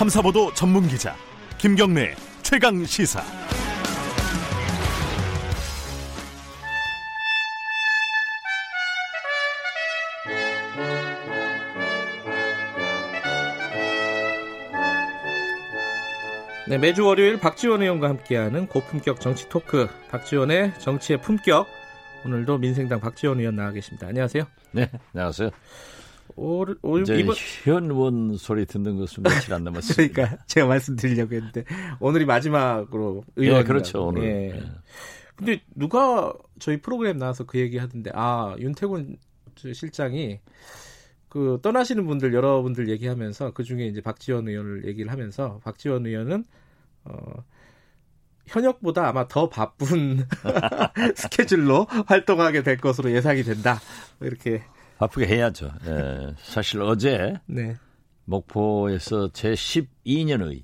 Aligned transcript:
탐사보도 0.00 0.54
전문 0.54 0.88
기자 0.88 1.14
김경래 1.58 2.14
최강 2.40 2.86
시사. 2.86 3.22
네, 16.66 16.78
매주 16.78 17.04
월요일 17.04 17.38
박지원 17.38 17.82
의원과 17.82 18.08
함께하는 18.08 18.68
고품격 18.68 19.20
정치 19.20 19.50
토크 19.50 19.86
박지원의 20.10 20.78
정치의 20.78 21.20
품격 21.20 21.66
오늘도 22.24 22.56
민생당 22.56 23.00
박지원 23.00 23.38
의원 23.38 23.54
나와 23.54 23.70
계십니다. 23.70 24.06
안녕하세요. 24.06 24.44
네, 24.72 24.90
안녕하세요. 25.12 25.50
올, 26.36 26.78
올 26.82 27.02
이제 27.02 27.16
이번 27.18 27.34
현 27.64 27.84
의원 27.90 28.36
소리 28.36 28.66
듣는 28.66 28.96
것은 28.96 29.22
며칠 29.22 29.52
안 29.54 29.64
남았습니다. 29.64 30.12
그러니까 30.12 30.44
제가 30.46 30.66
말씀드리려고 30.66 31.34
했는데 31.34 31.64
오늘이 32.00 32.24
마지막으로 32.24 33.24
의원 33.36 33.60
예, 33.60 33.64
그렇죠, 33.64 34.06
오늘. 34.06 34.22
예. 34.24 34.50
예. 34.56 34.62
근데 35.36 35.62
누가 35.74 36.32
저희 36.58 36.76
프로그램 36.76 37.18
나와서 37.18 37.44
그 37.44 37.58
얘기 37.58 37.78
하던데 37.78 38.10
아 38.14 38.54
윤태곤 38.58 39.16
실장이 39.56 40.40
그 41.28 41.58
떠나시는 41.62 42.06
분들 42.06 42.34
여러분들 42.34 42.88
얘기하면서 42.88 43.52
그 43.52 43.64
중에 43.64 43.86
이제 43.86 44.00
박지원 44.00 44.48
의원을 44.48 44.86
얘기를 44.86 45.10
하면서 45.10 45.60
박지원 45.64 46.06
의원은 46.06 46.44
어 47.04 47.44
현역보다 48.46 49.08
아마 49.08 49.28
더 49.28 49.48
바쁜 49.48 50.26
스케줄로 51.14 51.86
활동하게 52.06 52.62
될 52.62 52.76
것으로 52.76 53.12
예상이 53.12 53.42
된다. 53.42 53.80
뭐 54.18 54.28
이렇게 54.28 54.62
바쁘게 55.00 55.26
해야죠. 55.26 55.70
예. 55.86 56.34
사실 56.42 56.82
어제 56.82 57.40
네. 57.46 57.74
목포에서 58.26 59.30
제 59.32 59.52
12년의 59.52 60.62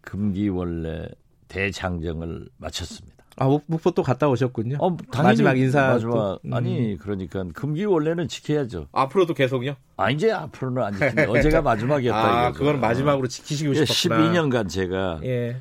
금기원래 0.00 1.08
대장정을 1.48 2.48
마쳤습니다. 2.56 3.14
아 3.38 3.44
목- 3.44 3.64
목포 3.66 3.90
또 3.90 4.02
갔다 4.02 4.30
오셨군요. 4.30 4.78
어, 4.80 4.96
마지막 5.22 5.58
인사 5.58 5.88
마지막 5.88 6.12
또, 6.14 6.40
음. 6.46 6.54
아니 6.54 6.96
그러니까 6.98 7.44
금기 7.52 7.84
원래는 7.84 8.28
지켜야죠. 8.28 8.88
앞으로도 8.92 9.34
계속요? 9.34 9.76
아 9.98 10.10
이제 10.10 10.32
앞으로는 10.32 10.82
안 10.82 10.94
지키네. 10.94 11.24
어제가 11.26 11.60
마지막이었다 12.00 12.18
아, 12.18 12.48
이거죠. 12.48 12.58
그건 12.58 12.80
마지막으로 12.80 13.28
지키시고 13.28 13.76
예, 13.76 13.84
싶었구나. 13.84 14.32
12년간 14.32 14.70
제가 14.70 15.20
예. 15.24 15.60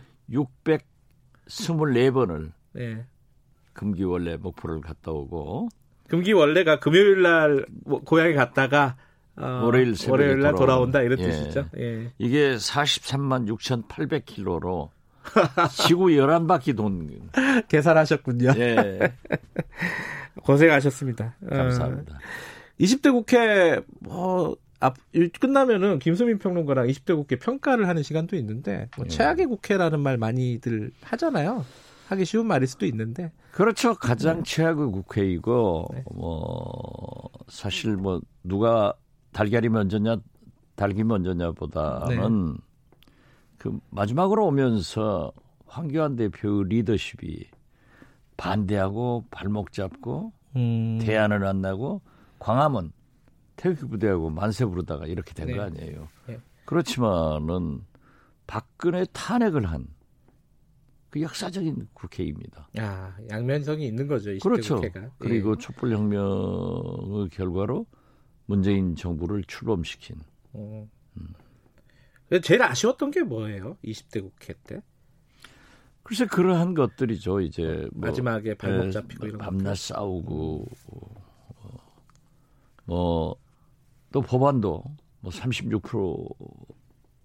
624번을 1.48 2.54
예. 2.78 3.06
금기 3.74 4.06
원래 4.06 4.38
목포를 4.38 4.80
갔다 4.80 5.12
오고 5.12 5.68
금기 6.08 6.34
원래가 6.34 6.80
금요일 6.80 7.22
날 7.22 7.66
뭐, 7.86 8.02
고향에 8.02 8.34
갔다가 8.34 8.96
어, 9.38 9.62
월요일 9.64 9.94
월요일 10.08 10.40
날. 10.40 10.56
돌아온다 10.56 11.02
이런 11.02 11.20
예. 11.20 11.24
뜻이죠. 11.28 11.68
예. 11.78 12.12
이게 12.18 12.56
43만 12.56 13.48
6,800킬로로 13.50 14.90
지구 15.88 16.06
11바퀴 16.08 16.76
돈. 16.76 17.30
계산하셨군요. 17.68 18.52
예. 18.58 19.00
고생하셨습니다. 20.44 21.36
어, 21.44 21.56
감사합니다. 21.56 22.20
20대 22.80 23.12
국회 23.12 23.80
뭐 24.00 24.56
앞, 24.80 24.96
일- 25.14 25.32
끝나면은 25.32 26.00
김수민 26.00 26.38
평론가랑 26.38 26.88
20대 26.88 27.16
국회 27.16 27.38
평가를 27.38 27.88
하는 27.88 28.04
시간도 28.04 28.36
있는데 28.38 28.88
뭐 28.98 29.06
예. 29.06 29.10
최악의 29.10 29.48
국회라는 29.48 30.00
말 30.02 30.18
많이들 30.18 30.92
하잖아요. 31.02 31.66
하기 32.08 32.26
쉬운 32.26 32.48
말일 32.48 32.68
수도 32.68 32.86
있는데 32.86 33.32
그렇죠. 33.52 33.96
가장 33.96 34.44
최악의 34.44 34.92
국회이고 34.92 35.88
네. 35.94 36.04
뭐 36.14 37.30
사실 37.48 37.96
뭐 37.98 38.22
누가 38.44 38.94
달걀이 39.32 39.70
먼저냐 39.70 40.18
닭이 40.76 41.04
먼저냐보다는 41.04 42.54
네. 42.54 42.60
그 43.58 43.80
마지막으로 43.90 44.46
오면서 44.46 45.32
황교안 45.66 46.16
대표의 46.16 46.66
리더십이 46.70 47.50
반대하고 48.38 49.26
발목 49.32 49.72
잡고 49.72 50.32
음, 50.56 51.00
대안을 51.02 51.46
안 51.46 51.62
나고 51.62 52.02
광화문 52.40 52.92
태극기 53.56 53.88
부대하고 53.88 54.30
만세 54.30 54.66
부르다가 54.66 55.06
이렇게 55.06 55.34
된 55.34 55.48
네. 55.48 55.56
거 55.56 55.64
아니에요. 55.64 56.08
네. 56.28 56.40
그렇지만은 56.66 57.82
박근혜 58.48 59.06
탄핵을 59.12 59.66
한 59.66 59.88
그 61.16 61.22
역사적인 61.22 61.88
국회입니다. 61.94 62.68
야, 62.78 63.16
양면성이 63.30 63.88
있는 63.88 64.06
거죠. 64.06 64.32
20대 64.32 64.44
그렇죠. 64.44 64.76
국회가. 64.76 65.10
그리고 65.18 65.54
예. 65.54 65.56
촛불혁명의 65.58 67.30
결과로 67.30 67.86
문재인 68.48 68.98
정부를 68.98 69.46
출범시킨 69.46 70.18
어. 70.52 70.90
근데 72.28 72.42
제일 72.42 72.62
아쉬웠던 72.64 73.12
게 73.12 73.24
뭐예요? 73.24 73.78
20대 73.86 74.22
국회 74.22 74.54
때 74.66 74.82
글쎄 76.04 76.26
그러한 76.26 76.74
것들이죠. 76.74 77.40
이제 77.40 77.88
뭐, 77.94 78.10
마지막에 78.10 78.54
발목 78.56 78.88
예, 78.88 78.92
잡히고 78.92 79.28
이런 79.28 79.38
밤낮 79.38 79.70
것들. 79.70 79.76
싸우고 79.78 80.68
뭐 82.84 83.38
또 84.16 84.22
법안도 84.22 84.84
뭐36% 85.24 86.75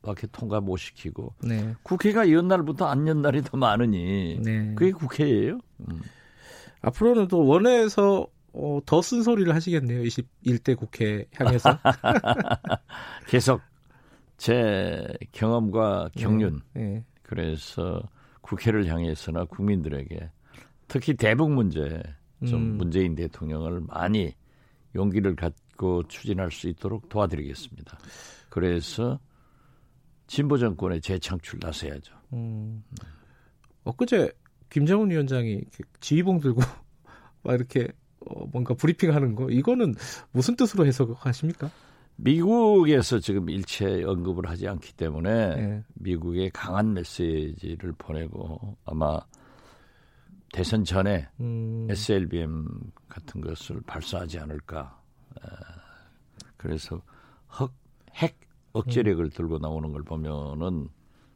밖에 0.02 0.26
통과 0.28 0.60
못 0.60 0.76
시키고 0.76 1.34
네. 1.42 1.74
국회가 1.82 2.30
연날부터 2.30 2.86
안 2.86 3.06
연날이 3.06 3.42
더 3.42 3.56
많으니 3.56 4.40
네. 4.42 4.74
그게 4.74 4.92
국회예요. 4.92 5.60
음. 5.80 6.00
앞으로는 6.82 7.28
또 7.28 7.44
원내에서 7.46 8.26
어, 8.52 8.80
더 8.84 9.00
쓴소리를 9.02 9.54
하시겠네요. 9.54 10.02
21대 10.02 10.76
국회 10.76 11.26
향해서. 11.34 11.78
계속 13.28 13.60
제 14.36 15.06
경험과 15.32 16.10
경륜 16.16 16.60
네. 16.74 17.04
그래서 17.22 18.02
국회를 18.40 18.86
향해서나 18.86 19.44
국민들에게 19.44 20.30
특히 20.88 21.14
대북 21.14 21.52
문제 21.52 22.02
좀 22.48 22.54
음. 22.54 22.76
문재인 22.78 23.14
대통령을 23.14 23.82
많이 23.86 24.34
용기를 24.94 25.36
갖고 25.36 26.02
추진할 26.08 26.50
수 26.50 26.68
있도록 26.68 27.08
도와드리겠습니다. 27.08 27.98
그래서 28.48 29.20
진보 30.30 30.56
정권의 30.56 31.00
재창출 31.00 31.58
나서야죠. 31.60 32.14
음. 32.34 32.84
엊그제 33.82 34.30
김정은 34.70 35.10
위원장이 35.10 35.62
지휘봉 35.98 36.38
들고 36.38 36.60
막 37.42 37.54
이렇게 37.54 37.88
어, 38.20 38.46
뭔가 38.46 38.74
브리핑하는 38.74 39.34
거 39.34 39.50
이거는 39.50 39.96
무슨 40.30 40.54
뜻으로 40.54 40.86
해석하십니까? 40.86 41.68
미국에서 42.14 43.18
지금 43.18 43.50
일체 43.50 44.04
언급을 44.04 44.48
하지 44.48 44.68
않기 44.68 44.92
때문에 44.92 45.56
네. 45.56 45.84
미국에 45.94 46.48
강한 46.50 46.94
메시지를 46.94 47.92
보내고 47.98 48.76
아마 48.84 49.18
대선 50.52 50.84
전에 50.84 51.26
음, 51.40 51.88
SLBM 51.90 52.68
같은 53.08 53.40
것을 53.40 53.80
발사하지 53.80 54.38
않을까. 54.38 54.96
에, 55.38 55.48
그래서 56.56 57.02
흑, 57.48 57.72
핵 58.14 58.38
억제력을 58.72 59.24
음. 59.24 59.30
들고 59.30 59.58
나오는 59.58 59.92
걸 59.92 60.02
보면은 60.02 60.88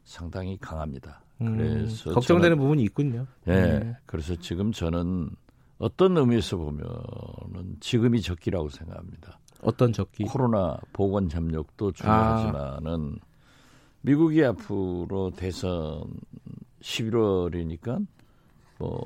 상당히 0.03 0.57
강합니다. 0.59 1.23
음, 1.41 1.57
그래서 1.57 2.13
걱정되는 2.13 2.55
저는- 2.57 2.59
부분이 2.59 2.83
있군요. 2.83 3.27
예. 3.47 3.51
네. 3.79 3.97
그래서 4.05 4.35
지금 4.35 4.71
저는 4.71 5.29
어떤 5.77 6.15
의미에서 6.17 6.55
보면은 6.57 7.77
지금이 7.81 8.21
적기라고 8.21 8.69
생각합니다. 8.69 9.39
어떤 9.61 9.91
적기? 9.91 10.23
코로나 10.23 10.77
보건 10.93 11.27
잠력도 11.27 11.91
중요하지만은 11.93 13.17
미국이 14.01 14.43
앞으로 14.45 15.31
대선 15.35 16.03
11월이니까 16.81 18.05
뭐 18.79 19.01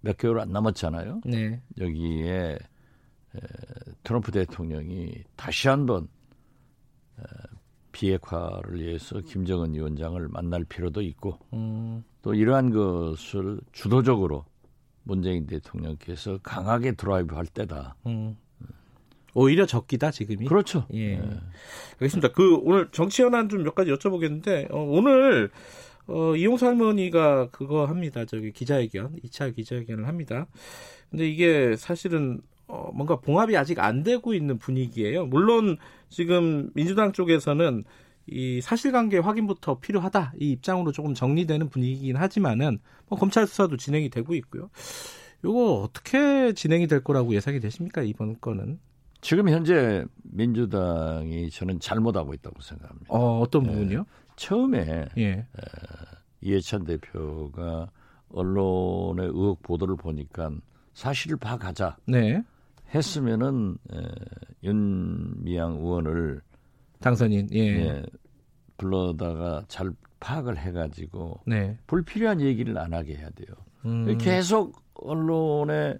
몇 0.00 0.18
개월 0.18 0.40
안 0.40 0.52
남았잖아요. 0.52 1.22
네. 1.24 1.62
여기에 1.78 2.58
에, 2.58 2.58
트럼프 4.02 4.30
대통령이 4.32 5.14
다시 5.34 5.68
한번 5.68 6.08
에, 7.18 7.22
비핵화를 7.94 8.80
위해서 8.80 9.20
김정은 9.20 9.72
위원장을 9.72 10.28
만날 10.28 10.64
필요도 10.64 11.00
있고 11.02 11.38
음, 11.52 12.02
또 12.22 12.34
이러한 12.34 12.70
것을 12.70 13.60
주도적으로 13.72 14.44
문재인 15.04 15.46
대통령께서 15.46 16.38
강하게 16.42 16.92
드라이브 16.92 17.36
할 17.36 17.46
때다. 17.46 17.94
음. 18.06 18.36
오히려 19.36 19.66
적기다 19.66 20.10
지금이. 20.10 20.46
그렇죠. 20.46 20.86
예. 20.94 21.14
예. 21.14 21.40
알겠습니다. 21.94 22.28
그 22.32 22.56
오늘 22.62 22.88
정치 22.92 23.22
현안 23.22 23.48
좀 23.48 23.62
몇 23.62 23.74
가지 23.74 23.90
여쭤보겠는데 23.90 24.72
어, 24.72 24.78
오늘 24.78 25.50
어, 26.06 26.36
이용수 26.36 26.66
할머니가 26.66 27.48
그거 27.50 27.86
합니다. 27.86 28.24
저기 28.24 28.52
기자회견, 28.52 29.16
2차 29.24 29.54
기자회견을 29.54 30.06
합니다. 30.06 30.46
근데 31.10 31.28
이게 31.28 31.76
사실은 31.76 32.40
어, 32.66 32.90
뭔가 32.94 33.16
봉합이 33.20 33.56
아직 33.56 33.78
안 33.80 34.02
되고 34.02 34.34
있는 34.34 34.58
분위기예요. 34.58 35.26
물론 35.26 35.76
지금 36.08 36.70
민주당 36.74 37.12
쪽에서는 37.12 37.84
이 38.26 38.60
사실관계 38.62 39.18
확인부터 39.18 39.80
필요하다 39.80 40.32
이 40.40 40.52
입장으로 40.52 40.92
조금 40.92 41.12
정리되는 41.12 41.68
분위기긴 41.68 42.16
하지만은 42.16 42.78
뭐 43.08 43.18
검찰 43.18 43.46
수사도 43.46 43.76
진행이 43.76 44.08
되고 44.08 44.34
있고요. 44.34 44.70
이거 45.44 45.82
어떻게 45.82 46.54
진행이 46.54 46.86
될 46.86 47.04
거라고 47.04 47.34
예상이 47.34 47.60
되십니까 47.60 48.02
이번 48.02 48.40
건은? 48.40 48.78
지금 49.20 49.48
현재 49.48 50.04
민주당이 50.22 51.50
저는 51.50 51.80
잘못하고 51.80 52.32
있다고 52.34 52.60
생각합니다. 52.62 53.06
어, 53.08 53.40
어떤 53.40 53.66
예. 53.66 53.70
부분이요? 53.70 54.06
처음에 54.36 55.06
예. 55.18 55.46
이해찬 56.40 56.84
대표가 56.84 57.90
언론의 58.30 59.26
의혹 59.26 59.62
보도를 59.62 59.96
보니까 59.96 60.50
사실을 60.92 61.36
봐가자 61.36 61.96
네. 62.06 62.42
했으면은 62.94 63.76
에, 63.92 63.98
윤미향 64.62 65.76
의원을 65.76 66.40
당선인. 67.00 67.48
예. 67.52 67.58
예, 67.58 68.02
불러다가 68.76 69.62
잘 69.68 69.92
파악을 70.20 70.56
해가지고 70.56 71.40
네. 71.46 71.76
불필요한 71.86 72.40
얘기를 72.40 72.78
안 72.78 72.94
하게 72.94 73.16
해야 73.16 73.28
돼요. 73.30 73.54
음. 73.84 74.16
계속 74.18 74.82
언론에 74.94 75.98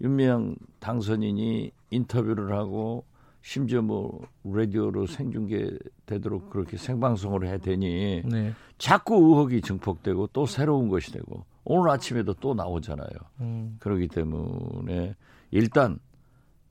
윤미향 0.00 0.54
당선인이 0.78 1.72
인터뷰를 1.90 2.52
하고 2.56 3.04
심지어 3.42 3.82
뭐 3.82 4.26
라디오로 4.44 5.06
생중계 5.06 5.78
되도록 6.06 6.50
그렇게 6.50 6.76
생방송을 6.76 7.46
해야 7.46 7.58
되니 7.58 8.22
네. 8.24 8.52
자꾸 8.78 9.16
의혹이 9.16 9.60
증폭되고 9.60 10.28
또 10.28 10.46
새로운 10.46 10.88
것이 10.88 11.12
되고 11.12 11.44
오늘 11.64 11.90
아침에도 11.90 12.32
또 12.34 12.54
나오잖아요. 12.54 13.08
음. 13.40 13.76
그렇기 13.80 14.08
때문에 14.08 15.14
일단 15.50 15.98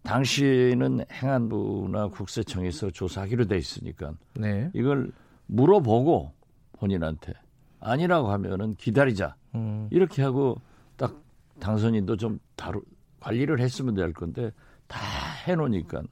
당시에는 0.04 1.06
행안부나 1.12 2.10
국세청에서 2.10 2.92
조사하기로 2.92 3.46
돼 3.46 3.58
있으니까 3.58 4.14
네. 4.36 4.70
이걸 4.74 5.12
물어보고 5.48 6.34
본인한테 6.74 7.34
아니라고 7.80 8.32
하면은 8.32 8.76
기다리자 8.76 9.36
음. 9.56 9.88
이렇게 9.92 10.22
하고 10.22 10.60
딱 10.98 11.22
당선인도 11.60 12.18
좀 12.18 12.40
다루 12.56 12.82
관리를 13.20 13.60
했으면 13.60 13.94
될 13.94 14.14
건데 14.14 14.52
다 14.88 15.00
해놓으니까 15.46 16.04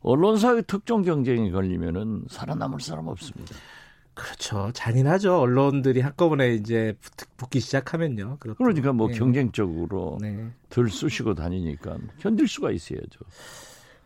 언론사의 0.00 0.64
특정 0.66 1.02
경쟁에 1.02 1.50
걸리면은 1.50 2.24
살아남을 2.28 2.80
사람 2.80 3.08
없습니다. 3.08 3.56
그렇죠. 4.16 4.70
잔인하죠. 4.72 5.38
언론들이 5.38 6.00
한꺼번에 6.00 6.54
이제 6.54 6.94
붙- 7.00 7.36
붙기 7.36 7.60
시작하면요. 7.60 8.38
그렇죠. 8.40 8.56
그러니까 8.56 8.92
뭐 8.94 9.10
예. 9.12 9.14
경쟁적으로 9.16 10.16
네. 10.20 10.48
덜 10.70 10.88
쑤시고 10.90 11.34
다니니까 11.34 11.98
견딜 12.18 12.48
수가 12.48 12.70
있어야죠. 12.72 13.20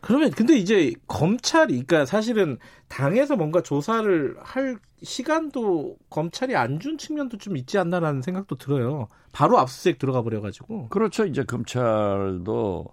그러면 0.01 0.31
근데 0.33 0.57
이제 0.57 0.93
검찰이 1.07 1.73
그러니까 1.85 2.07
사실은 2.07 2.59
당에서 2.89 3.37
뭔가 3.37 3.62
조사를 3.62 4.35
할 4.41 4.79
시간도 5.03 5.97
검찰이 6.11 6.57
안 6.57 6.81
준 6.81 6.99
측면도 6.99 7.37
좀 7.39 7.57
있지 7.57 7.79
않나라는 7.79 8.21
생각도 8.23 8.57
들어요. 8.57 9.07
바로 9.33 9.59
압수수색 9.59 9.99
들어가 9.99 10.23
버려 10.23 10.41
가지고. 10.41 10.89
그렇죠. 10.89 11.25
이제 11.25 11.45
검찰도 11.45 12.87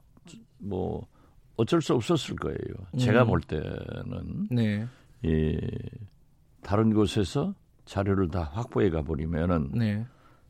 뭐 0.59 1.07
어쩔 1.55 1.81
수 1.81 1.93
없었을 1.95 2.35
거예요. 2.35 2.57
제가 2.99 3.23
음. 3.23 3.27
볼 3.29 3.41
때는 3.41 4.47
네. 4.51 4.85
이 5.23 5.57
다른 6.67 6.93
곳에서 6.93 7.55
자료를 7.85 8.27
다 8.27 8.51
확보해 8.51 8.89
가 8.89 9.01
버리면은 9.01 9.71
네. 9.73 10.05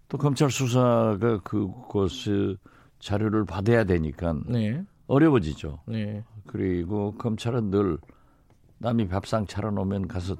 또 0.10 0.18
검찰 0.18 0.50
수사가 0.50 1.42
그곳의 1.44 2.58
자료를 2.98 3.46
받아야 3.46 3.84
되니까 3.84 4.36
네. 4.48 4.84
어려워지죠. 5.06 5.82
네. 5.86 6.24
그리고 6.48 7.14
검찰은 7.20 7.70
늘 7.70 8.00
남이 8.80 9.10
밥상 9.10 9.46
차려놓으면 9.46 10.08
가서 10.08 10.36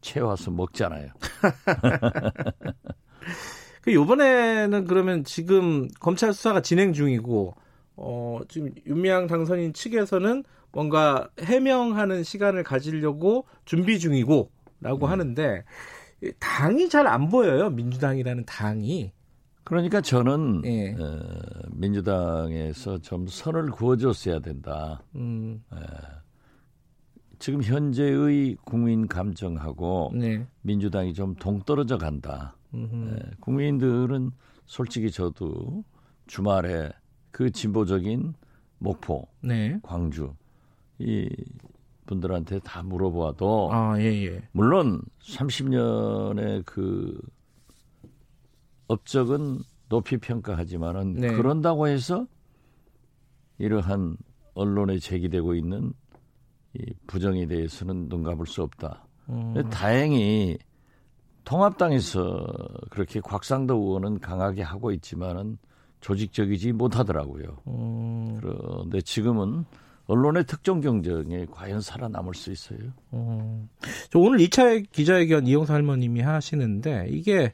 채워서 0.00 0.50
먹잖아요. 0.50 1.10
그 3.82 3.92
요번에는 3.92 4.86
그러면 4.86 5.24
지금 5.24 5.88
검찰 6.00 6.32
수사가 6.32 6.62
진행 6.62 6.94
중이고 6.94 7.54
어 7.96 8.40
지금 8.48 8.70
윤미향 8.86 9.26
당선인 9.26 9.74
측에서는 9.74 10.42
뭔가 10.72 11.28
해명하는 11.38 12.22
시간을 12.22 12.62
가지려고 12.62 13.44
준비 13.66 13.98
중이고 13.98 14.50
라고 14.82 15.06
하는데 15.06 15.64
이 16.22 16.32
당이 16.38 16.88
잘 16.88 17.06
안 17.06 17.28
보여요. 17.28 17.70
민주당이라는 17.70 18.44
당이. 18.44 19.12
그러니까 19.64 20.00
저는 20.00 20.62
예. 20.64 20.92
어, 20.94 21.20
민주당에서 21.70 22.98
좀 22.98 23.26
선을 23.26 23.70
그어줬어야 23.70 24.40
된다. 24.40 25.02
음. 25.14 25.62
지금 27.38 27.62
현재의 27.62 28.56
국민 28.64 29.08
감정하고 29.08 30.12
네. 30.14 30.46
민주당이 30.62 31.12
좀 31.14 31.34
동떨어져 31.34 31.98
간다. 31.98 32.56
예, 32.74 33.18
국민들은 33.40 34.30
솔직히 34.66 35.10
저도 35.10 35.84
주말에 36.26 36.90
그 37.32 37.50
진보적인 37.50 38.34
목포, 38.78 39.26
네. 39.42 39.78
광주 39.82 40.34
이 40.98 41.28
분들한테 42.06 42.60
다 42.60 42.82
물어봐도 42.82 43.70
아, 43.72 43.98
예, 44.00 44.04
예. 44.26 44.42
물론 44.52 45.02
30년의 45.20 46.64
그 46.64 47.20
업적은 48.88 49.60
높이 49.88 50.16
평가하지만은 50.16 51.14
네. 51.14 51.32
그런다고 51.32 51.88
해서 51.88 52.26
이러한 53.58 54.16
언론에 54.54 54.98
제기되고 54.98 55.54
있는 55.54 55.92
이 56.74 56.94
부정에 57.06 57.46
대해서는 57.46 58.08
눈 58.08 58.22
감을 58.22 58.46
수 58.46 58.62
없다. 58.62 59.06
음. 59.28 59.54
다행히 59.70 60.58
통합당에서 61.44 62.46
그렇게 62.90 63.20
곽상도 63.20 63.74
의원은 63.74 64.20
강하게 64.20 64.62
하고 64.62 64.92
있지만은 64.92 65.58
조직적이지 66.00 66.72
못하더라고요. 66.72 67.58
음. 67.68 68.38
그런데 68.40 69.00
지금은 69.00 69.64
언론의 70.06 70.44
특정 70.46 70.80
경쟁에 70.80 71.46
과연 71.50 71.80
살아남을 71.80 72.34
수 72.34 72.50
있어요? 72.50 72.78
음. 73.12 73.68
저 74.10 74.18
오늘 74.18 74.38
2차 74.40 74.84
기자회견 74.90 75.46
이용사 75.46 75.74
할머님이 75.74 76.20
하시는데 76.20 77.06
이게 77.10 77.52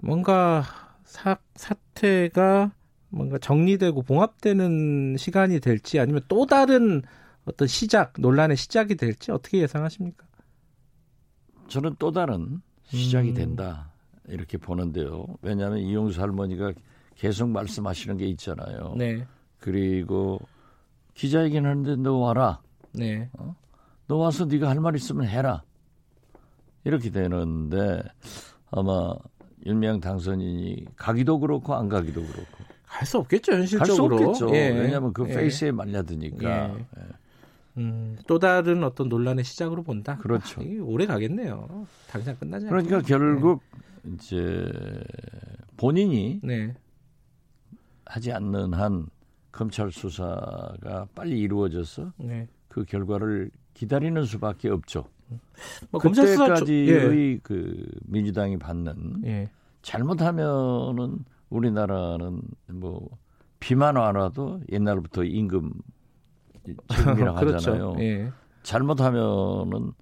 뭔가 0.00 0.64
사, 1.04 1.36
사태가 1.54 2.72
뭔가 3.10 3.38
정리되고 3.38 4.02
봉합되는 4.02 5.16
시간이 5.16 5.60
될지 5.60 6.00
아니면 6.00 6.22
또 6.28 6.46
다른 6.46 7.02
어떤 7.44 7.68
시작 7.68 8.14
논란의 8.18 8.56
시작이 8.56 8.96
될지 8.96 9.30
어떻게 9.30 9.58
예상하십니까? 9.58 10.26
저는 11.68 11.96
또 11.98 12.10
다른 12.10 12.60
시작이 12.84 13.30
음. 13.30 13.34
된다 13.34 13.92
이렇게 14.28 14.58
보는데요. 14.58 15.26
왜냐하면 15.42 15.78
이용수 15.78 16.20
할머니가 16.20 16.72
계속 17.14 17.48
말씀하시는 17.50 18.16
게 18.16 18.26
있잖아요. 18.26 18.94
네, 18.96 19.26
그리고 19.58 20.40
기자회견 21.14 21.64
하는데 21.66 21.96
너 21.96 22.16
와라. 22.18 22.60
네, 22.92 23.28
너 24.06 24.16
와서 24.16 24.44
네가 24.44 24.68
할 24.68 24.80
말 24.80 24.94
있으면 24.96 25.26
해라. 25.26 25.62
이렇게 26.84 27.10
되는데 27.10 28.02
아마 28.70 29.14
윤미향 29.64 30.00
당선인이 30.00 30.84
가기도 30.96 31.38
그렇고 31.40 31.74
안 31.74 31.88
가기도 31.88 32.20
그렇고 32.22 32.64
갈 32.86 33.06
수 33.06 33.18
없겠죠 33.18 33.52
갈수 33.52 33.76
현실적으로. 33.78 34.16
없겠죠. 34.28 34.54
예. 34.54 34.68
왜냐하면 34.70 35.12
그 35.12 35.26
예. 35.28 35.34
페이스에 35.34 35.70
말려드니까. 35.72 36.74
예. 36.78 36.86
음, 37.78 38.16
또 38.28 38.38
다른 38.38 38.84
어떤 38.84 39.08
논란의 39.08 39.42
시작으로 39.44 39.82
본다. 39.82 40.16
그렇죠. 40.18 40.60
아, 40.60 40.64
오래 40.82 41.06
가겠네요. 41.06 41.86
당장 42.08 42.36
끝나지 42.36 42.66
않고. 42.66 42.70
그러니까 42.76 43.00
결국 43.06 43.62
이제 44.14 44.64
본인이 45.76 46.38
네, 46.42 46.72
하지 48.04 48.30
않는 48.30 48.74
한 48.74 49.06
검찰 49.54 49.90
수사가 49.92 51.06
빨리 51.14 51.38
이루어져서 51.38 52.12
네. 52.18 52.48
그 52.68 52.84
결과를 52.84 53.50
기다리는 53.72 54.24
수밖에 54.24 54.68
없죠. 54.68 55.04
뭐 55.90 56.00
검찰 56.00 56.26
수사 56.26 56.46
조- 56.56 56.64
그때까지의 56.64 57.40
그 57.44 57.86
민주당이 58.06 58.58
받는 58.58 59.22
예. 59.24 59.28
예. 59.30 59.50
잘못하면은 59.82 61.24
우리나라는 61.50 62.42
뭐 62.72 63.08
비만 63.60 63.96
안 63.96 64.16
와도 64.16 64.60
옛날부터 64.72 65.22
임금 65.22 65.72
지금이라고 66.88 67.36
그렇죠. 67.38 67.56
하잖아요. 67.70 67.96
예. 68.00 68.32
잘못하면은 68.64 69.92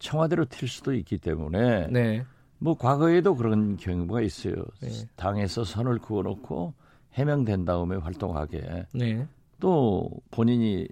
청와대로 0.00 0.44
튈 0.46 0.66
수도 0.66 0.92
있기 0.94 1.18
때문에 1.18 1.86
네. 1.88 2.24
뭐 2.58 2.76
과거에도 2.76 3.36
그런 3.36 3.76
경우가 3.76 4.22
있어요. 4.22 4.56
네. 4.82 4.90
당에서 5.14 5.62
선을 5.62 5.98
그어놓고 6.00 6.74
해명된 7.14 7.64
다음에 7.64 7.96
활동하게 7.96 8.86
네. 8.94 9.26
또 9.60 10.10
본인이 10.30 10.86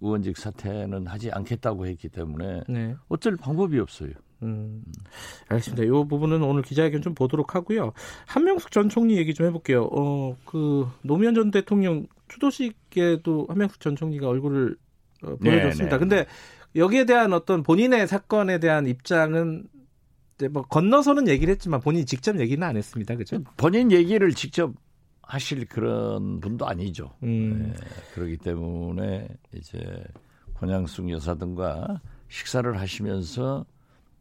의원직 0.00 0.36
사퇴는 0.36 1.06
하지 1.06 1.30
않겠다고 1.30 1.86
했기 1.86 2.08
때문에 2.08 2.62
네. 2.68 2.94
어쩔 3.08 3.36
방법이 3.36 3.78
없어요. 3.78 4.12
음. 4.42 4.84
알겠습니다. 5.48 5.84
이 5.84 5.88
부분은 5.88 6.42
오늘 6.42 6.62
기자회견 6.62 7.02
좀 7.02 7.14
보도록 7.14 7.54
하고요. 7.54 7.92
한명숙 8.26 8.70
전 8.70 8.88
총리 8.88 9.16
얘기 9.16 9.34
좀 9.34 9.46
해볼게요. 9.46 9.88
어, 9.92 10.36
그 10.44 10.86
노무현 11.02 11.34
전 11.34 11.50
대통령 11.50 12.06
추도식에도 12.28 13.46
한명숙 13.48 13.80
전 13.80 13.96
총리가 13.96 14.28
얼굴을 14.28 14.76
어, 15.24 15.36
보여줬습니다. 15.36 15.84
네, 15.84 15.90
네. 15.90 15.98
근데 15.98 16.26
여기에 16.76 17.06
대한 17.06 17.32
어떤 17.32 17.62
본인의 17.62 18.06
사건에 18.06 18.58
대한 18.60 18.86
입장은 18.86 19.66
뭐 20.52 20.62
건너서는 20.62 21.26
얘기를 21.26 21.50
했지만 21.52 21.80
본인이 21.80 22.06
직접 22.06 22.38
얘기는 22.38 22.64
안 22.64 22.76
했습니다. 22.76 23.16
그죠? 23.16 23.42
본인 23.56 23.90
얘기를 23.90 24.32
직접 24.32 24.72
하실 25.28 25.66
그런 25.66 26.40
분도 26.40 26.66
아니죠. 26.66 27.14
음. 27.22 27.74
네, 27.76 27.86
그렇기 28.14 28.38
때문에 28.38 29.28
이제 29.54 29.78
권양숙 30.54 31.10
여사 31.10 31.34
등과 31.34 32.00
식사를 32.28 32.78
하시면서 32.78 33.64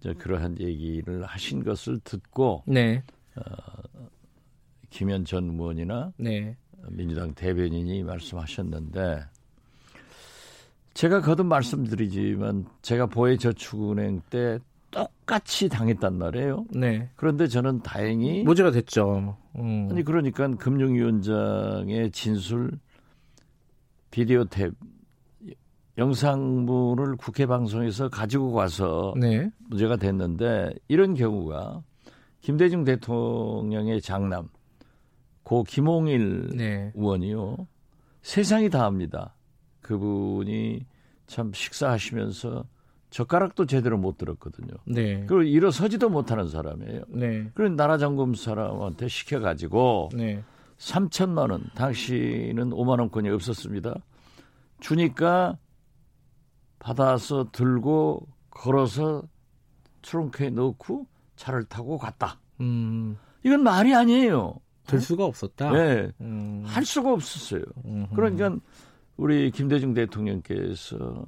저 0.02 0.14
그러한 0.14 0.60
얘기를 0.60 1.24
하신 1.26 1.64
것을 1.64 2.00
듣고 2.04 2.64
네. 2.68 3.02
김현 4.90 5.24
전 5.24 5.52
의원이나 5.52 6.12
네. 6.18 6.58
민주당 6.90 7.34
대변인이 7.34 8.04
말씀하셨는데 8.04 9.24
제가 10.94 11.22
거듭 11.22 11.46
말씀드리지만 11.46 12.66
제가 12.82 13.06
보혜저축은행 13.06 14.24
때 14.30 14.60
똑같이 14.92 15.70
당했단 15.70 16.18
말이에요. 16.18 16.66
네. 16.72 17.10
그런데 17.16 17.48
저는 17.48 17.82
다행히 17.82 18.44
무죄가 18.44 18.72
됐죠. 18.72 19.38
음. 19.58 19.88
아니 19.92 20.04
그러니까 20.04 20.48
금융위원장의 20.48 22.12
진술 22.12 22.72
비디오 24.12 24.46
탭 24.46 24.74
영상물을 25.98 27.16
국회 27.18 27.46
방송에서 27.46 28.08
가지고 28.10 28.54
가서 28.54 29.14
네. 29.20 29.50
문제가 29.68 29.98
됐는데 29.98 30.74
이런 30.88 31.16
경우가 31.16 31.82
김대중 32.42 32.84
대통령의 32.84 34.02
장남 34.02 34.48
고 35.44 35.64
김홍일 35.64 36.56
네. 36.56 36.92
의원이요 36.96 37.68
세상이 38.22 38.70
다 38.70 38.86
합니다. 38.86 39.36
그분이 39.82 40.86
참 41.26 41.52
식사하시면서 41.54 42.66
젓가락도 43.10 43.66
제대로 43.66 43.98
못 43.98 44.18
들었거든요. 44.18 44.74
네. 44.86 45.26
그리고 45.28 45.44
일어서지도 45.44 46.10
못하는 46.10 46.48
사람이에요. 46.48 47.02
네. 47.10 47.50
그런 47.54 47.76
나라 47.76 47.98
점검 47.98 48.36
사람한테 48.36 49.08
시켜가지고 49.08 50.10
네. 50.14 50.44
3천만 50.78 51.52
원, 51.52 51.64
당시는 51.76 52.72
5만 52.72 53.00
원권이 53.00 53.30
없었습니다. 53.30 53.96
주니까 54.80 55.58
받아서 56.80 57.50
들고 57.52 58.28
걸어서 58.50 59.24
트렁크에 60.02 60.52
넣고 60.52 61.08
차를 61.36 61.66
타고 61.66 61.98
갔다. 61.98 62.40
음. 62.62 63.18
이건 63.44 63.64
말이 63.64 63.94
아니에요. 63.96 64.56
될 64.86 65.02
수가 65.02 65.26
없었다. 65.26 65.72
네, 65.72 66.12
음. 66.22 66.64
할 66.66 66.86
수가 66.86 67.12
없었어요. 67.12 67.62
음흠. 67.86 68.16
그러니까 68.16 68.56
우리 69.18 69.52
김대중 69.52 69.94
대통령께서 69.94 71.26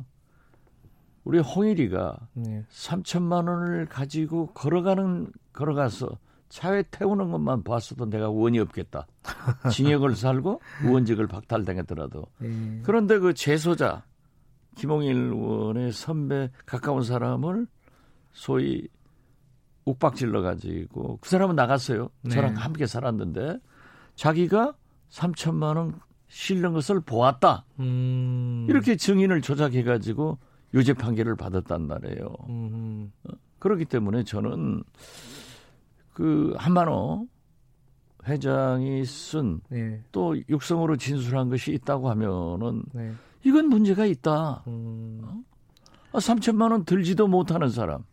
우리 1.24 1.40
홍일이가 1.40 2.18
네. 2.34 2.66
3천만 2.70 3.48
원을 3.48 3.86
가지고 3.88 4.48
걸어가는 4.54 5.32
걸어가서 5.54 6.18
차에 6.50 6.84
태우는 6.90 7.32
것만 7.32 7.64
봤어도 7.64 8.10
내가 8.10 8.30
원이 8.30 8.60
없겠다. 8.60 9.06
징역을 9.72 10.16
살고 10.16 10.62
의원직을 10.84 11.28
박탈당했더라도. 11.28 12.26
네. 12.40 12.82
그런데 12.84 13.20
그 13.20 13.34
재소자 13.34 14.04
김홍일 14.76 15.16
의원의 15.16 15.92
선배 15.92 16.50
가까운 16.66 17.04
사람을 17.04 17.68
소위 18.32 18.88
욱박질러 19.86 20.42
가지고 20.42 21.18
그 21.22 21.30
사람은 21.30 21.56
나갔어요. 21.56 22.10
네. 22.22 22.32
저랑 22.32 22.56
함께 22.56 22.86
살았는데 22.86 23.60
자기가 24.16 24.74
3천만 25.10 25.78
원 25.78 26.00
실는 26.28 26.74
것을 26.74 27.00
보았다. 27.02 27.66
음. 27.80 28.66
이렇게 28.70 28.96
증인을 28.96 29.42
조작해 29.42 29.84
가지고 29.84 30.38
유죄 30.74 30.94
판결을 30.94 31.36
받았단 31.36 31.88
말이에요. 31.88 32.36
음. 32.50 33.12
그렇기 33.60 33.86
때문에 33.86 34.24
저는 34.24 34.84
그 36.14 36.54
한만호 36.58 37.28
회장이 38.28 39.06
쓴또 39.06 39.62
네. 39.70 40.44
육성으로 40.50 40.98
진술한 40.98 41.50
것이 41.50 41.72
있다고 41.74 42.10
하면은 42.10 42.84
네. 42.94 43.14
이건 43.44 43.68
문제가 43.70 44.06
있다. 44.06 44.64
음. 44.68 45.44
아, 46.12 46.18
3천만 46.18 46.72
원 46.72 46.86
들지도 46.86 47.28
못하는 47.28 47.70
사람 47.70 48.04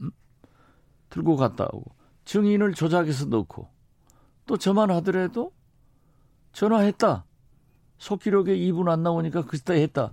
음? 0.00 0.10
들고 1.10 1.36
갔다 1.36 1.68
오고 1.72 1.94
증인을 2.24 2.74
조작해서 2.74 3.26
넣고 3.26 3.68
또 4.46 4.56
저만 4.56 4.90
하더라도 4.90 5.52
전화했다. 6.52 7.24
속기록에 7.98 8.56
2분 8.56 8.88
안 8.88 9.02
나오니까 9.02 9.44
그때 9.44 9.82
했다. 9.82 10.12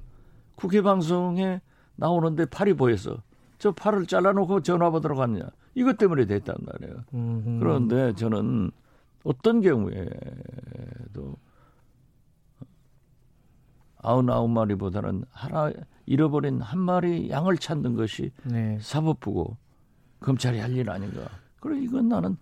국회 0.55 0.81
방송에 0.81 1.62
나오는데 1.95 2.45
팔이 2.45 2.74
보여서 2.74 3.21
저 3.57 3.71
팔을 3.71 4.05
잘라놓고 4.05 4.62
전화 4.62 4.91
받으러 4.91 5.15
갔냐. 5.15 5.41
이것 5.75 5.97
때문에 5.97 6.25
됐단 6.25 6.55
말이에요. 6.59 7.03
음. 7.13 7.57
그런데 7.59 8.13
저는 8.13 8.71
어떤 9.24 9.62
경우에도 9.62 10.09
아흔아홉 13.97 14.51
마리보다는 14.51 15.24
하나 15.31 15.71
잃어버린 16.05 16.62
한 16.62 16.79
마리 16.79 17.29
양을 17.29 17.57
찾는 17.57 17.95
것이 17.95 18.31
네. 18.43 18.77
사법부고 18.79 19.57
검찰이 20.19 20.59
할 20.59 20.71
일 20.75 20.89
아닌가. 20.89 21.21
그래 21.59 21.79
이건 21.79 22.09
나는 22.09 22.38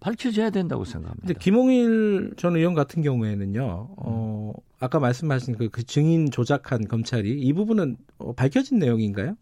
밝혀져야 0.00 0.50
된다고 0.50 0.84
생각합니다. 0.84 1.26
근데 1.26 1.38
김홍일 1.38 2.34
전 2.36 2.54
의원 2.56 2.74
같은 2.74 3.02
경우에는요, 3.02 3.88
어, 3.96 4.52
아까 4.78 4.98
말씀하신 4.98 5.56
그, 5.56 5.68
그 5.70 5.82
증인 5.84 6.30
조작한 6.30 6.86
검찰이 6.86 7.30
이 7.40 7.52
부분은 7.52 7.96
어, 8.18 8.32
밝혀진 8.34 8.78
내용인가요? 8.78 9.36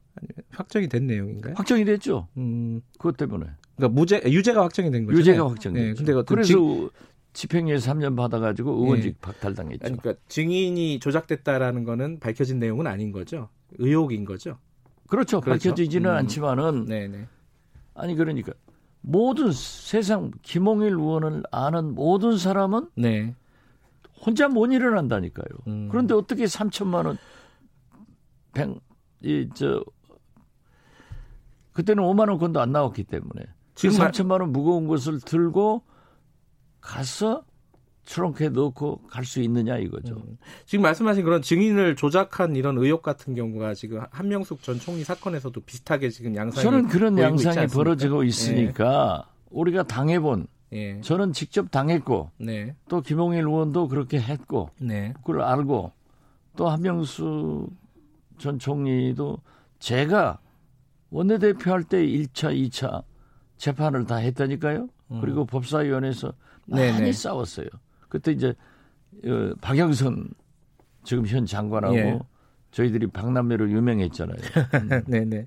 확정이 0.50 0.88
된 0.88 1.06
내용인가요? 1.06 1.54
확정이 1.56 1.84
됐죠. 1.84 2.28
음, 2.36 2.80
그것 2.98 3.16
때문에 3.16 3.46
그러니까 3.76 3.94
무죄, 4.00 4.22
유죄가 4.24 4.62
확정이 4.62 4.90
된 4.90 5.04
거죠. 5.06 5.18
유죄가 5.18 5.48
확정됐죠. 5.50 5.84
네, 5.86 5.94
근데 5.94 6.22
그래서 6.26 6.46
증- 6.48 6.90
집행유예 7.32 7.76
3년 7.78 8.16
받아가지고 8.16 8.70
의원직 8.70 9.14
네. 9.14 9.18
박탈당했죠. 9.20 9.78
그러니까 9.80 10.14
증인이 10.28 11.00
조작됐다라는 11.00 11.82
거는 11.82 12.20
밝혀진 12.20 12.60
내용은 12.60 12.86
아닌 12.86 13.10
거죠. 13.10 13.48
의혹인 13.78 14.24
거죠. 14.24 14.58
그렇죠. 15.08 15.40
그렇죠. 15.40 15.70
밝혀지지는 15.70 16.10
음. 16.10 16.14
않지만은 16.16 16.84
네네. 16.84 17.26
아니 17.94 18.14
그러니까 18.14 18.52
모든 19.00 19.50
세상 19.52 20.30
김홍일 20.42 20.92
의원을 20.92 21.42
아는 21.50 21.94
모든 21.96 22.38
사람은 22.38 22.86
네. 22.94 23.34
혼자 24.20 24.48
못 24.48 24.72
일어난다니까요. 24.72 25.46
음. 25.66 25.88
그런데 25.90 26.14
어떻게 26.14 26.44
3천만 26.44 27.06
원, 27.06 27.18
백, 28.52 28.68
이, 29.22 29.48
저, 29.54 29.82
그때는 31.72 32.02
5만 32.04 32.28
원권도 32.28 32.60
안 32.60 32.72
나왔기 32.72 33.04
때문에. 33.04 33.42
지금 33.74 33.90
지금 33.92 33.98
말- 34.04 34.12
3천만 34.12 34.40
원 34.40 34.52
무거운 34.52 34.86
것을 34.86 35.20
들고 35.20 35.82
가서 36.80 37.44
트렁크에 38.06 38.50
넣고 38.50 39.06
갈 39.06 39.24
수 39.24 39.40
있느냐 39.40 39.78
이거죠. 39.78 40.14
음. 40.16 40.36
지금 40.66 40.82
말씀하신 40.82 41.24
그런 41.24 41.40
증인을 41.40 41.96
조작한 41.96 42.54
이런 42.54 42.76
의혹 42.78 43.02
같은 43.02 43.34
경우가 43.34 43.72
지금 43.74 44.02
한명숙 44.10 44.62
전 44.62 44.78
총리 44.78 45.02
사건에서도 45.04 45.58
비슷하게 45.62 46.10
지금 46.10 46.36
양상이 46.36 46.62
저는 46.62 46.88
그런 46.88 47.18
양상이? 47.18 47.66
벌어지고 47.68 48.22
있으니까 48.22 49.26
우리가 49.50 49.84
당해본, 49.84 50.46
예. 50.74 51.00
저는 51.00 51.32
직접 51.32 51.70
당했고 51.70 52.30
네. 52.38 52.74
또 52.88 53.00
김홍일 53.00 53.40
의원도 53.44 53.88
그렇게 53.88 54.20
했고 54.20 54.70
네. 54.80 55.12
그걸 55.18 55.42
알고 55.42 55.92
또 56.56 56.68
한명수 56.68 57.68
전 58.38 58.58
총리도 58.58 59.38
제가 59.78 60.38
원내대표 61.10 61.70
할 61.70 61.84
때 61.84 62.04
1차, 62.04 62.52
2차 62.56 63.04
재판을 63.56 64.04
다 64.04 64.16
했다니까요. 64.16 64.88
음. 65.12 65.20
그리고 65.20 65.44
법사위원회에서 65.46 66.32
네네. 66.66 66.92
많이 66.92 67.12
싸웠어요. 67.12 67.68
그때 68.08 68.32
이제 68.32 68.54
어, 69.26 69.54
박영선 69.60 70.28
지금 71.04 71.26
현 71.26 71.46
장관하고 71.46 71.94
예. 71.96 72.18
저희들이 72.72 73.06
박남매로 73.08 73.70
유명했잖아요. 73.70 74.36
음. 74.90 75.04
네네. 75.06 75.46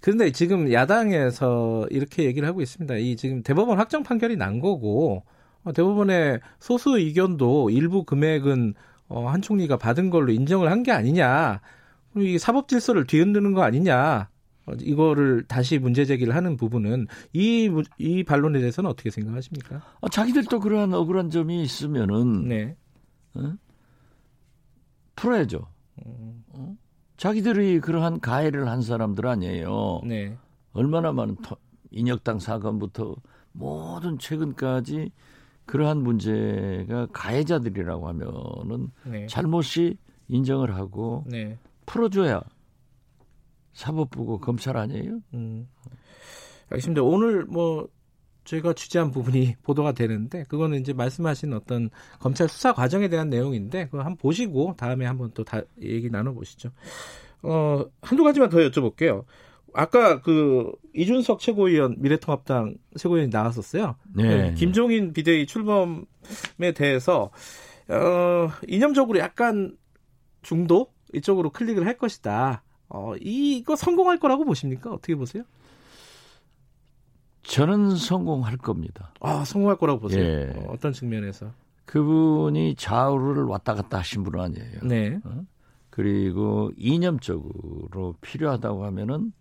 그런데 0.00 0.30
지금 0.32 0.72
야당에서 0.72 1.86
이렇게 1.90 2.24
얘기를 2.24 2.46
하고 2.48 2.60
있습니다. 2.62 2.96
이 2.96 3.16
지금 3.16 3.42
대법원 3.42 3.78
확정 3.78 4.02
판결이 4.02 4.36
난 4.36 4.60
거고 4.60 5.24
어, 5.64 5.72
대법원의 5.72 6.40
소수 6.60 6.98
의견도 6.98 7.70
일부 7.70 8.04
금액은 8.04 8.74
어, 9.08 9.28
한 9.28 9.40
총리가 9.42 9.76
받은 9.78 10.10
걸로 10.10 10.32
인정을 10.32 10.70
한 10.70 10.82
게 10.82 10.92
아니냐. 10.92 11.60
이게 12.16 12.38
사법 12.38 12.68
질서를 12.68 13.06
뒤흔드는 13.06 13.52
거 13.54 13.62
아니냐. 13.62 14.28
어, 14.66 14.72
이거를 14.80 15.44
다시 15.48 15.78
문제 15.78 16.04
제기를 16.04 16.34
하는 16.34 16.56
부분은 16.56 17.06
이, 17.32 17.68
무- 17.68 17.82
이 17.98 18.22
반론에 18.24 18.58
대해서는 18.60 18.88
어떻게 18.90 19.10
생각하십니까? 19.10 19.82
어, 20.00 20.08
자기들도 20.08 20.60
그러한 20.60 20.92
억울한 20.94 21.30
점이 21.30 21.62
있으면은 21.62 22.48
네. 22.48 22.76
풀어야죠. 25.16 25.66
어? 25.96 26.76
자기들이 27.18 27.80
그러한 27.80 28.20
가해를 28.20 28.68
한 28.68 28.80
사람들 28.80 29.26
아니에요. 29.26 30.00
네. 30.04 30.38
얼마나 30.72 31.12
많은 31.12 31.36
터- 31.42 31.56
인혁당 31.90 32.38
사건부터 32.38 33.16
모든 33.52 34.18
최근까지 34.18 35.10
그러한 35.66 35.98
문제가 35.98 37.06
가해자들이라고 37.12 38.08
하면은 38.08 38.90
네. 39.04 39.26
잘못이 39.26 39.98
인정을 40.28 40.76
하고 40.76 41.24
네. 41.26 41.58
풀어줘야 41.86 42.40
사법부고 43.72 44.38
검찰 44.38 44.76
아니에요? 44.76 45.18
음. 45.34 45.68
알겠습니다. 46.70 47.02
오늘 47.02 47.44
뭐 47.46 47.88
저희가 48.48 48.72
취재한 48.72 49.10
부분이 49.10 49.56
보도가 49.62 49.92
되는데 49.92 50.44
그거는 50.48 50.80
이제 50.80 50.92
말씀하신 50.92 51.52
어떤 51.52 51.90
검찰 52.18 52.48
수사 52.48 52.72
과정에 52.72 53.08
대한 53.08 53.28
내용인데 53.28 53.86
그거 53.86 53.98
한번 53.98 54.16
보시고 54.16 54.74
다음에 54.76 55.04
한번 55.06 55.30
또 55.32 55.44
다 55.44 55.60
얘기 55.80 56.10
나눠 56.10 56.32
보시죠. 56.32 56.70
어, 57.42 57.84
한두 58.02 58.24
가지만 58.24 58.48
더 58.50 58.58
여쭤볼게요. 58.58 59.24
아까 59.74 60.20
그 60.22 60.72
이준석 60.94 61.40
최고위원 61.40 61.96
미래통합당 61.98 62.76
최고위원이 62.96 63.30
나왔었어요. 63.30 63.96
네. 64.14 64.54
김종인 64.54 65.12
비대위 65.12 65.46
출범에 65.46 66.72
대해서 66.74 67.30
어, 67.88 68.48
이념적으로 68.66 69.18
약간 69.18 69.76
중도 70.42 70.92
이쪽으로 71.14 71.50
클릭을 71.50 71.86
할 71.86 71.96
것이다. 71.96 72.62
어, 72.88 73.12
이거 73.20 73.76
성공할 73.76 74.18
거라고 74.18 74.44
보십니까? 74.44 74.90
어떻게 74.90 75.14
보세요? 75.14 75.44
저는 77.48 77.96
성공할 77.96 78.58
겁니다. 78.58 79.12
아, 79.20 79.44
성공할 79.44 79.78
거라고 79.78 80.00
보세요. 80.00 80.22
예. 80.22 80.52
어, 80.54 80.72
어떤 80.72 80.92
측면에서? 80.92 81.50
그분이 81.86 82.74
좌우를 82.76 83.44
왔다 83.44 83.74
갔다 83.74 83.98
하신 83.98 84.22
분은 84.22 84.40
아니에요. 84.40 84.80
네. 84.82 85.18
어? 85.24 85.44
그리고 85.88 86.70
이념적으로 86.76 88.14
필요하다고 88.20 88.84
하면은 88.84 89.32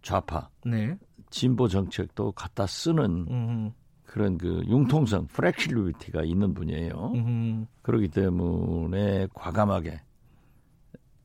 좌파, 0.00 0.48
네. 0.64 0.98
진보 1.30 1.68
정책도 1.68 2.32
갖다 2.32 2.66
쓰는 2.66 3.26
음, 3.30 3.72
그런 4.04 4.38
그 4.38 4.62
융통성, 4.66 5.26
프렉실리티가 5.26 6.22
있는 6.24 6.54
분이에요. 6.54 7.12
음, 7.14 7.66
그렇기 7.82 8.08
때문에 8.08 9.28
과감하게 9.34 10.00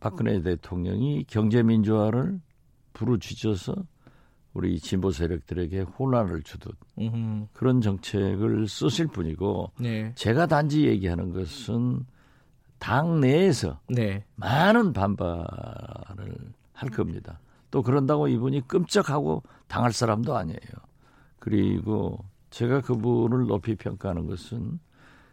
박근혜 0.01 0.41
대통령이 0.41 1.23
경제민주화를 1.25 2.39
부르짖어서 2.93 3.75
우리 4.59 4.77
진보 4.77 5.09
세력들에게 5.09 5.79
혼란을 5.79 6.43
주듯 6.43 6.75
음, 6.99 7.47
그런 7.53 7.79
정책을 7.79 8.67
쓰실 8.67 9.07
분이고 9.07 9.71
네. 9.79 10.11
제가 10.15 10.47
단지 10.47 10.85
얘기하는 10.85 11.31
것은 11.31 12.05
당 12.77 13.21
내에서 13.21 13.79
네. 13.87 14.25
많은 14.35 14.91
반발을 14.91 15.45
할 16.73 16.89
겁니다. 16.89 17.39
또 17.71 17.81
그런다고 17.81 18.27
이분이 18.27 18.67
끔찍하고 18.67 19.43
당할 19.67 19.93
사람도 19.93 20.35
아니에요. 20.35 20.59
그리고 21.39 22.19
제가 22.49 22.81
그분을 22.81 23.47
높이 23.47 23.75
평가하는 23.75 24.27
것은 24.27 24.77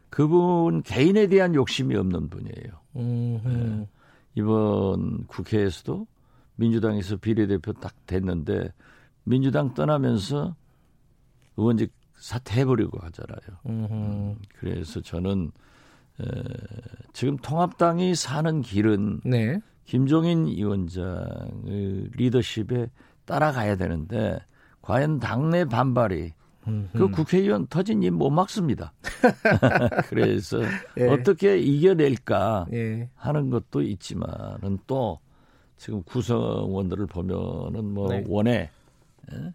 그분 0.09 0.83
개인에 0.83 1.27
대한 1.27 1.57
욕심이 1.57 1.97
없는 1.97 2.29
분이에요. 2.29 2.81
음, 2.95 3.41
음. 3.45 3.87
이번 4.37 5.27
국회에서도 5.27 6.07
민주당에서 6.55 7.17
비례대표 7.17 7.73
딱 7.73 7.93
됐는데 8.07 8.73
민주당 9.27 9.75
떠나면서 9.75 10.55
의원직 11.57 11.93
사퇴해버리고 12.15 12.99
하잖아요. 12.99 13.59
음, 13.67 14.37
그래서 14.59 15.01
저는 15.01 15.51
에, 16.21 16.25
지금 17.13 17.37
통합당이 17.37 18.15
사는 18.15 18.63
길은 18.63 19.21
네. 19.25 19.59
김종인 19.85 20.47
위원장의 20.47 22.11
리더십에 22.15 22.91
따라가야 23.25 23.77
되는데 23.77 24.39
과연 24.81 25.19
당내 25.19 25.65
반발이 25.65 26.33
음, 26.69 26.89
그 26.93 27.09
국회의원 27.11 27.67
터진 27.67 28.03
일못 28.03 28.33
막습니다. 28.33 28.93
그래서 30.09 30.61
예. 30.99 31.09
어떻게 31.09 31.59
이겨낼까 31.59 32.67
예. 32.73 33.09
하는 33.15 33.51
것도 33.51 33.83
있지만은 33.83 34.79
또 34.87 35.19
지금 35.77 36.03
구성원들을 36.05 37.07
보면은 37.07 37.85
뭐 37.93 38.09
네. 38.09 38.25
원에 38.27 38.71
예? 39.33 39.53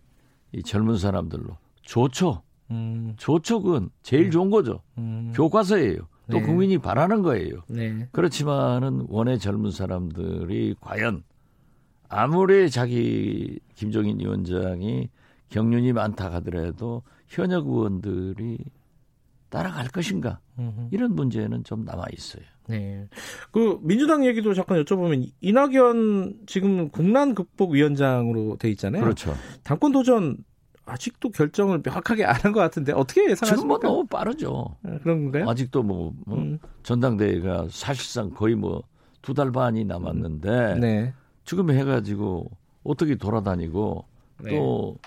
이 0.53 0.63
젊은 0.63 0.97
사람들로 0.97 1.57
좋죠. 1.81 2.43
음, 2.71 3.13
좋죠. 3.17 3.89
제일 4.01 4.31
좋은 4.31 4.49
거죠. 4.49 4.81
음, 4.97 5.31
교과서예요. 5.35 5.97
또 6.29 6.39
네. 6.39 6.41
국민이 6.43 6.77
바라는 6.77 7.21
거예요. 7.21 7.63
네. 7.67 8.07
그렇지만은 8.11 9.05
원의 9.09 9.39
젊은 9.39 9.71
사람들이 9.71 10.75
과연 10.79 11.23
아무리 12.07 12.69
자기 12.69 13.59
김종인 13.75 14.19
위원장이 14.19 15.09
경륜이 15.49 15.93
많다 15.93 16.31
하더라도 16.33 17.03
현역 17.27 17.67
의원들이 17.67 18.57
따라갈 19.51 19.87
것인가 19.89 20.39
음, 20.57 20.87
이런 20.91 21.13
문제는 21.13 21.63
좀 21.63 21.83
남아 21.85 22.05
있어요. 22.13 22.43
네. 22.67 23.07
그 23.51 23.77
민주당 23.83 24.25
얘기도 24.25 24.53
잠깐 24.53 24.81
여쭤보면 24.83 25.29
이낙연 25.41 26.39
지금 26.47 26.89
국난 26.89 27.35
극복 27.35 27.71
위원장으로 27.71 28.55
돼 28.57 28.69
있잖아요. 28.71 29.03
그렇죠. 29.03 29.35
당권 29.63 29.91
도전 29.91 30.37
아직도 30.85 31.29
결정을 31.29 31.81
명확하게 31.85 32.25
안 32.25 32.35
한 32.43 32.53
것 32.53 32.59
같은데 32.61 32.93
어떻게 32.93 33.21
지금 33.21 33.27
뭐 33.27 33.31
예상하십니까? 33.31 33.87
너무 33.87 34.05
빠르죠. 34.07 34.77
아, 34.83 34.97
그런 35.03 35.23
건가요? 35.25 35.49
아직도 35.49 35.83
뭐, 35.83 36.13
뭐 36.25 36.37
음, 36.37 36.57
전당대회가 36.83 37.67
사실상 37.69 38.31
거의 38.31 38.55
뭐 38.55 38.81
두 39.21 39.33
달 39.35 39.51
반이 39.51 39.85
남았는데 39.85 40.79
네. 40.79 41.13
지금 41.45 41.69
해가지고 41.69 42.49
어떻게 42.83 43.13
돌아다니고 43.15 44.05
네. 44.45 44.49
또 44.57 44.97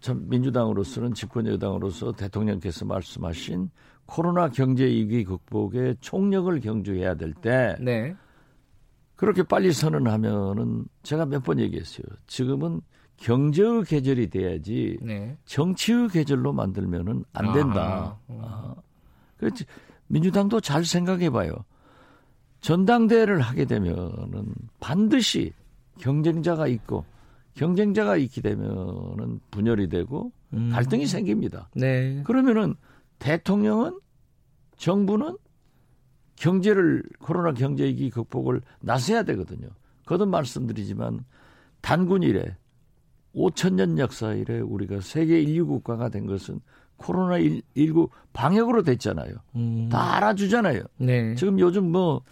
참 0.00 0.28
민주당으로서는 0.28 1.14
집권 1.14 1.46
여당으로서 1.46 2.12
대통령께서 2.12 2.84
말씀하신 2.84 3.70
코로나 4.06 4.48
경제 4.48 4.84
위기 4.84 5.24
극복에 5.24 5.94
총력을 6.00 6.60
경주해야 6.60 7.14
될때 7.14 7.76
네. 7.80 8.14
그렇게 9.16 9.42
빨리 9.42 9.72
선언하면은 9.72 10.84
제가 11.02 11.26
몇 11.26 11.42
번 11.42 11.58
얘기했어요. 11.58 12.06
지금은 12.26 12.80
경제의 13.16 13.82
계절이 13.84 14.30
돼야지 14.30 14.96
네. 15.02 15.36
정치의 15.44 16.08
계절로 16.08 16.52
만들면은 16.52 17.24
안 17.32 17.52
된다. 17.52 18.16
아, 18.28 18.32
음. 18.32 18.40
아. 18.42 18.74
그렇지. 19.36 19.64
민주당도 20.06 20.60
잘 20.60 20.84
생각해 20.84 21.30
봐요. 21.30 21.52
전당대회를 22.60 23.40
하게 23.40 23.64
되면은 23.64 24.54
반드시 24.80 25.52
경쟁자가 25.98 26.66
있고 26.68 27.04
경쟁자가 27.58 28.16
있게 28.16 28.40
되면은 28.40 29.40
분열이 29.50 29.88
되고 29.88 30.30
음. 30.54 30.70
갈등이 30.70 31.06
생깁니다. 31.06 31.68
네. 31.74 32.22
그러면은 32.22 32.76
대통령은 33.18 33.98
정부는 34.76 35.36
경제를 36.36 37.02
코로나 37.18 37.52
경제 37.52 37.84
위기 37.84 38.10
극복을 38.10 38.62
나서야 38.80 39.24
되거든요. 39.24 39.68
거듭 40.06 40.28
말씀드리지만 40.28 41.24
단군 41.80 42.22
이래 42.22 42.56
5천 43.34 43.74
년 43.74 43.98
역사 43.98 44.34
이래 44.34 44.60
우리가 44.60 45.00
세계 45.00 45.40
인류 45.40 45.66
국가가 45.66 46.08
된 46.10 46.26
것은 46.26 46.60
코로나 46.96 47.38
19 47.76 48.08
방역으로 48.32 48.84
됐잖아요. 48.84 49.34
음. 49.56 49.88
다 49.90 50.16
알아주잖아요. 50.16 50.82
네. 50.98 51.34
지금 51.34 51.58
요즘 51.58 51.90
뭐 51.90 52.22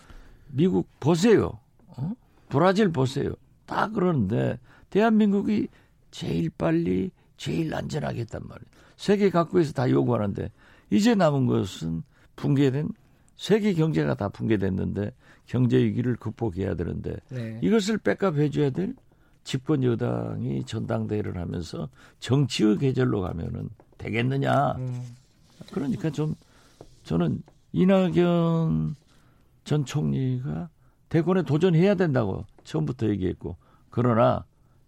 미국 0.53 0.89
보세요. 1.01 1.59
어? 1.89 2.13
브라질 2.49 2.93
보세요. 2.93 3.33
다 3.67 3.89
그러는데 3.89 4.61
대한민국이 4.91 5.69
제일 6.11 6.51
빨리 6.51 7.11
제일 7.37 7.75
안전하게 7.75 8.21
했단 8.21 8.43
말이에요. 8.47 8.67
세계 8.97 9.31
각국에서 9.31 9.73
다 9.73 9.91
요구하는데 9.91 10.51
이제 10.91 11.15
남은 11.15 11.47
것은 11.47 12.03
붕괴된 12.37 12.89
세계 13.37 13.75
경제가 13.75 14.15
다 14.15 14.29
붕괴됐는데 14.29 15.13
경제 15.47 15.79
위기를 15.79 16.17
극복해야 16.17 16.75
되는데 16.75 17.17
네. 17.31 17.61
이것을 17.63 17.99
백업해 17.99 18.51
줘야 18.51 18.71
될 18.71 18.95
집권 19.45 19.85
여당이 19.85 20.65
전당대회를 20.65 21.39
하면서 21.39 21.89
정치의 22.19 22.79
계절로 22.79 23.21
가면은 23.21 23.69
되겠느냐. 23.99 24.73
음. 24.73 25.03
그러니까 25.73 26.11
좀 26.11 26.35
저는 27.05 27.43
이낙연 27.73 28.97
전 29.65 29.85
총리가 29.85 30.69
대권에 31.09 31.43
도전해야 31.43 31.95
된다고 31.95 32.45
처음부터 32.65 33.09
얘기했고 33.09 33.57
그러나 33.91 34.45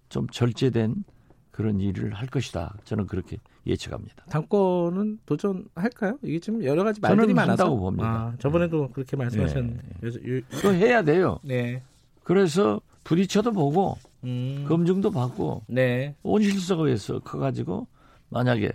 좀 0.08 0.26
절제된 0.28 1.04
그런 1.50 1.80
일을 1.80 2.14
할 2.14 2.28
것이다. 2.28 2.74
저는 2.84 3.06
그렇게 3.06 3.38
예측합니다. 3.66 4.24
당권은 4.26 5.18
도전할까요? 5.26 6.18
이게 6.22 6.38
지금 6.38 6.62
여러 6.64 6.84
가지 6.84 7.00
말들이 7.00 7.34
많아서. 7.34 7.64
한다고 7.64 7.78
봅니다. 7.80 8.06
아, 8.08 8.34
저번에도 8.38 8.88
그렇게 8.90 9.16
말씀하셨는데. 9.16 9.82
요즘- 10.02 10.36
요- 10.38 10.40
또 10.62 10.72
해야 10.72 11.02
돼요. 11.02 11.38
네. 11.42 11.82
그래서 12.22 12.80
부딪혀도 13.04 13.52
보고 13.52 13.96
음. 14.24 14.64
검증도 14.68 15.10
받고 15.10 15.64
네. 15.68 16.14
온실석에서 16.22 17.20
커가지고 17.20 17.86
만약에 18.30 18.70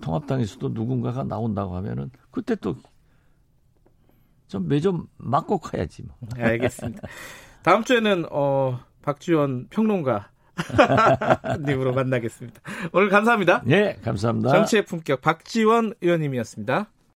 통합당에서도 0.00 0.70
누군가가 0.70 1.22
나온다고 1.24 1.76
하면은 1.76 2.10
그때 2.30 2.54
또 2.56 2.76
좀매좀 4.48 5.06
맞고 5.18 5.58
커야지 5.58 6.02
뭐. 6.02 6.16
알겠습니다. 6.36 7.08
다음 7.62 7.82
주에는 7.84 8.26
어 8.30 8.78
박지원 9.04 9.66
평론가 9.70 10.30
님으로 11.66 11.92
만나겠습니다. 11.92 12.60
오늘 12.92 13.08
감사합니다. 13.08 13.62
네, 13.64 13.98
감사합니다. 14.02 14.50
정치의 14.50 14.84
품격 14.84 15.20
박지원 15.20 15.94
의원님이었습니다. 16.00 16.88